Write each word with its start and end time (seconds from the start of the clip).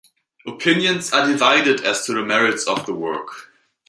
Opinions 0.47 1.13
are 1.13 1.27
divided 1.27 1.81
as 1.81 2.03
to 2.07 2.13
the 2.13 2.23
merits 2.25 2.65
of 2.67 2.87
the 2.87 2.93
work. 2.95 3.51